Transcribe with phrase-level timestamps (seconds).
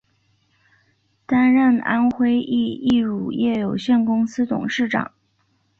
[1.27, 5.11] 担任安徽益益乳业有限公司董事长。